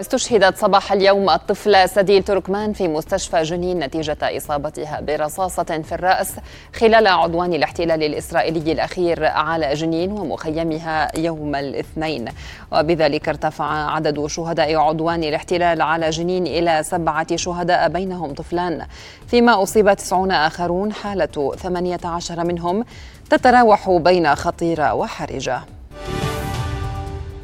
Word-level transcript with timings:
استشهدت 0.00 0.58
صباح 0.58 0.92
اليوم 0.92 1.30
الطفلة 1.30 1.86
سديل 1.86 2.22
تركمان 2.22 2.72
في 2.72 2.88
مستشفى 2.88 3.42
جنين 3.42 3.78
نتيجة 3.78 4.16
إصابتها 4.22 5.00
برصاصة 5.00 5.82
في 5.84 5.92
الرأس 5.92 6.32
خلال 6.74 7.06
عدوان 7.06 7.54
الاحتلال 7.54 8.02
الإسرائيلي 8.02 8.72
الأخير 8.72 9.24
على 9.24 9.74
جنين 9.74 10.12
ومخيمها 10.12 11.18
يوم 11.18 11.54
الاثنين. 11.54 12.24
وبذلك 12.72 13.28
ارتفع 13.28 13.64
عدد 13.64 14.26
شهداء 14.26 14.76
عدوان 14.76 15.24
الاحتلال 15.24 15.82
على 15.82 16.10
جنين 16.10 16.46
إلى 16.46 16.82
سبعة 16.82 17.36
شهداء 17.36 17.88
بينهم 17.88 18.34
طفلان. 18.34 18.86
فيما 19.26 19.62
أصيب 19.62 19.94
تسعون 19.94 20.30
آخرون 20.30 20.92
حالة 20.92 21.54
ثمانية 21.56 22.00
عشر 22.04 22.44
منهم 22.44 22.84
تتراوح 23.30 23.90
بين 23.90 24.34
خطيرة 24.34 24.94
وحرجة. 24.94 25.60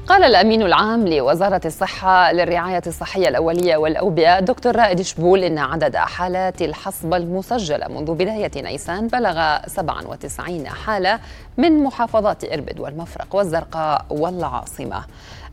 قال 0.09 0.25
الأمين 0.25 0.63
العام 0.63 1.09
لوزارة 1.09 1.61
الصحة 1.65 2.33
للرعاية 2.33 2.83
الصحية 2.87 3.29
الأولية 3.29 3.77
والأوبئة 3.77 4.41
دكتور 4.41 4.77
رائد 4.77 5.03
شبول 5.03 5.45
إن 5.45 5.59
عدد 5.59 5.97
حالات 5.97 6.63
الحصبة 6.63 7.17
المسجلة 7.17 7.89
منذ 7.89 8.15
بداية 8.15 8.51
نيسان 8.57 9.07
بلغ 9.09 9.59
97 9.67 10.69
حالة 10.69 11.19
من 11.57 11.83
محافظات 11.85 12.45
إربد 12.53 12.81
والمفرق 12.81 13.35
والزرقاء 13.35 14.05
والعاصمة. 14.11 15.05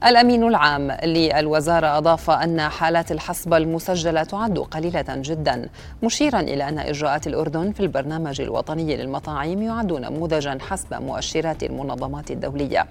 الأمين 0.05 0.43
العام 0.43 0.91
للوزارة 0.91 1.97
أضاف 1.97 2.29
أن 2.29 2.61
حالات 2.61 3.11
الحصبة 3.11 3.57
المسجلة 3.57 4.23
تعد 4.23 4.57
قليلة 4.59 5.05
جدا 5.09 5.69
مشيرا 6.03 6.39
إلى 6.39 6.69
أن 6.69 6.79
إجراءات 6.79 7.27
الأردن 7.27 7.71
في 7.71 7.79
البرنامج 7.79 8.41
الوطني 8.41 8.97
للمطاعم 8.97 9.61
يعد 9.61 9.93
نموذجا 9.93 10.57
حسب 10.61 10.93
مؤشرات 10.93 11.63
المنظمات 11.63 12.31
الدولية. 12.31 12.85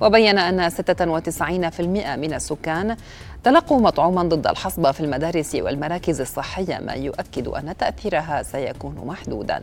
وبين 0.00 0.38
أن 0.38 0.70
96% 0.70 2.16
من 2.16 2.34
السكان 2.34 2.96
تلقوا 3.44 3.80
مطعوما 3.80 4.22
ضد 4.22 4.46
الحصبة 4.46 4.92
في 4.92 5.00
المدارس 5.00 5.54
والمراكز 5.54 6.20
الصحية 6.20 6.78
ما 6.78 6.92
يؤكد 6.92 7.48
أن 7.48 7.76
تأثيرها 7.76 8.42
سيكون 8.42 8.94
محدودا. 9.06 9.62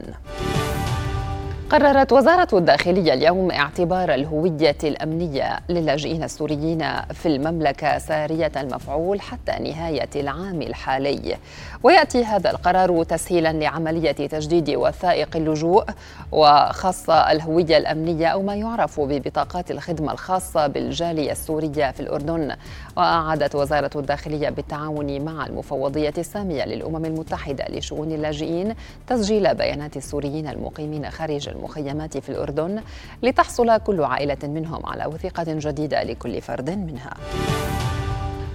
قررت 1.72 2.11
وزارة 2.14 2.47
الداخلية 2.58 3.14
اليوم 3.14 3.52
اعتبار 3.52 4.14
الهوية 4.14 4.77
الأمنية 4.83 5.59
للاجئين 5.69 6.23
السوريين 6.23 7.02
في 7.14 7.25
المملكة 7.25 7.97
سارية 7.97 8.52
المفعول 8.58 9.22
حتى 9.22 9.52
نهاية 9.52 10.09
العام 10.16 10.61
الحالي. 10.61 11.38
ويأتي 11.83 12.25
هذا 12.25 12.52
القرار 12.52 13.03
تسهيلا 13.03 13.53
لعملية 13.53 14.11
تجديد 14.11 14.69
وثائق 14.69 15.36
اللجوء 15.36 15.86
وخاصة 16.31 17.31
الهوية 17.31 17.77
الأمنية 17.77 18.27
أو 18.27 18.42
ما 18.42 18.55
يعرف 18.55 18.99
ببطاقات 18.99 19.72
الخدمة 19.72 20.11
الخاصة 20.11 20.67
بالجالية 20.67 21.31
السورية 21.31 21.92
في 21.92 21.99
الأردن. 21.99 22.55
وأعادت 22.97 23.55
وزارة 23.55 23.92
الداخلية 23.95 24.49
بالتعاون 24.49 25.22
مع 25.22 25.45
المفوضية 25.45 26.14
السامية 26.17 26.66
للأمم 26.66 27.05
المتحدة 27.05 27.66
لشؤون 27.69 28.11
اللاجئين 28.11 28.75
تسجيل 29.08 29.55
بيانات 29.55 29.97
السوريين 29.97 30.47
المقيمين 30.47 31.09
خارج 31.09 31.49
المخيمات 31.62 32.17
في 32.17 32.30
الأردن 32.30 32.81
لتحصل 33.23 33.78
كل 33.78 34.04
عائلة 34.04 34.38
منهم 34.44 34.86
على 34.86 35.06
وثيقة 35.06 35.45
جديدة 35.48 36.04
لكل 36.04 36.42
فرد 36.42 36.70
منها. 36.70 37.14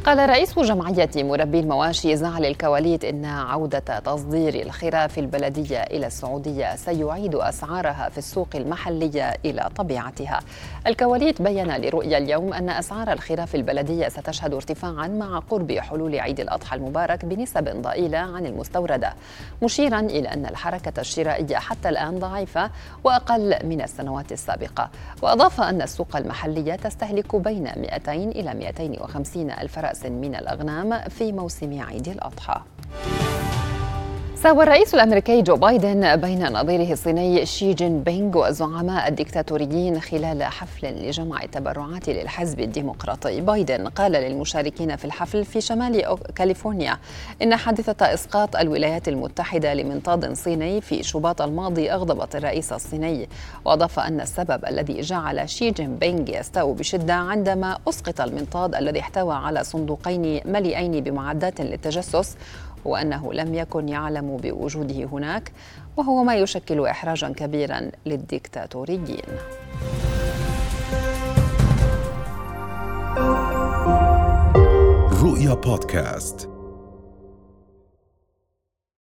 قال 0.06 0.28
رئيس 0.28 0.58
جمعية 0.58 1.10
مربي 1.16 1.60
المواشي 1.60 2.16
زعل 2.16 2.44
الكواليت 2.44 3.04
إن 3.04 3.24
عودة 3.24 3.78
تصدير 3.98 4.54
الخراف 4.62 5.18
البلدية 5.18 5.82
إلى 5.82 6.06
السعودية 6.06 6.76
سيعيد 6.76 7.34
أسعارها 7.34 8.08
في 8.08 8.18
السوق 8.18 8.48
المحلية 8.54 9.34
إلى 9.44 9.68
طبيعتها. 9.76 10.40
الكواليت 10.86 11.42
بين 11.42 11.76
لرؤيا 11.76 12.18
اليوم 12.18 12.52
أن 12.52 12.70
أسعار 12.70 13.12
الخراف 13.12 13.54
البلدية 13.54 14.08
ستشهد 14.08 14.54
ارتفاعا 14.54 15.08
مع 15.08 15.38
قرب 15.38 15.72
حلول 15.72 16.20
عيد 16.20 16.40
الأضحى 16.40 16.76
المبارك 16.76 17.24
بنسب 17.24 17.82
ضئيلة 17.82 18.18
عن 18.18 18.46
المستوردة 18.46 19.12
مشيرا 19.62 20.00
إلى 20.00 20.28
أن 20.28 20.46
الحركة 20.46 21.00
الشرائية 21.00 21.56
حتى 21.56 21.88
الآن 21.88 22.18
ضعيفة 22.18 22.70
وأقل 23.04 23.56
من 23.64 23.82
السنوات 23.82 24.32
السابقة. 24.32 24.90
وأضاف 25.22 25.60
أن 25.60 25.82
السوق 25.82 26.16
المحلية 26.16 26.74
تستهلك 26.74 27.36
بين 27.36 27.62
200 27.76 28.12
إلى 28.12 28.54
250 28.54 29.50
ألف 29.50 29.78
رأس 29.78 29.95
رأس 29.96 30.06
من 30.06 30.34
الأغنام 30.34 31.08
في 31.08 31.32
موسم 31.32 31.80
عيد 31.82 32.08
الأضحى. 32.08 32.60
ساوى 34.46 34.62
الرئيس 34.62 34.94
الأمريكي 34.94 35.42
جو 35.42 35.56
بايدن 35.56 36.16
بين 36.16 36.52
نظيره 36.52 36.92
الصيني 36.92 37.46
شي 37.46 37.74
جين 37.74 38.02
بينغ 38.02 38.38
وزعماء 38.38 39.08
الدكتاتوريين 39.08 40.00
خلال 40.00 40.42
حفل 40.42 40.86
لجمع 40.86 41.42
التبرعات 41.42 42.08
للحزب 42.08 42.60
الديمقراطي. 42.60 43.40
بايدن 43.40 43.88
قال 43.88 44.12
للمشاركين 44.12 44.96
في 44.96 45.04
الحفل 45.04 45.44
في 45.44 45.60
شمال 45.60 46.18
كاليفورنيا 46.34 46.98
إن 47.42 47.56
حادثة 47.56 48.14
إسقاط 48.14 48.56
الولايات 48.56 49.08
المتحدة 49.08 49.74
لمنطاد 49.74 50.32
صيني 50.32 50.80
في 50.80 51.02
شباط 51.02 51.42
الماضي 51.42 51.92
أغضبت 51.92 52.36
الرئيس 52.36 52.72
الصيني 52.72 53.28
وأضاف 53.64 53.98
أن 53.98 54.20
السبب 54.20 54.64
الذي 54.64 55.00
جعل 55.00 55.48
شي 55.48 55.70
جين 55.70 55.96
بينغ 55.96 56.30
يستاء 56.30 56.72
بشدة 56.72 57.14
عندما 57.14 57.78
أسقط 57.88 58.20
المنطاد 58.20 58.74
الذي 58.74 59.00
احتوى 59.00 59.34
على 59.34 59.64
صندوقين 59.64 60.40
مليئين 60.44 61.00
بمعدات 61.00 61.60
للتجسس 61.60 62.36
هو 62.86 62.96
أنه 62.96 63.32
لم 63.32 63.54
يكن 63.54 63.88
يعلم 63.88 64.35
بوجوده 64.36 65.04
هناك 65.04 65.52
وهو 65.96 66.24
ما 66.24 66.34
يشكل 66.36 66.86
إحراجا 66.86 67.28
كبيرا 67.28 67.90
للديكتاتوريين. 68.06 69.22
رؤيا 75.22 75.54
بودكاست. 75.54 76.55